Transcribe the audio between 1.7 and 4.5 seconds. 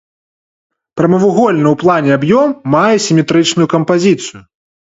ў плане аб'ём мае сіметрычную кампазіцыю.